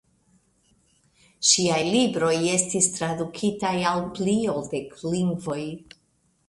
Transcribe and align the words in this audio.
Ŝiaj 1.49 1.77
libroj 1.97 2.33
estis 2.55 2.89
tradukitaj 2.97 3.75
al 3.93 4.03
pli 4.19 4.39
ol 4.57 4.69
dek 4.75 4.99
lingvoj. 5.15 5.63